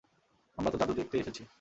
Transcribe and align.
আমরা 0.57 0.69
তো 0.71 0.77
যাদু 0.77 0.93
দেখতে 0.93 1.15
এসেছি। 1.17 1.43